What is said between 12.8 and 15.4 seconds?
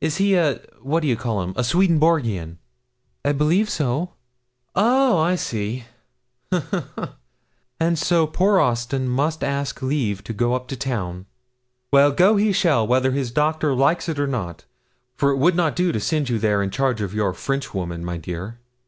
whether his doctor likes it or not, for it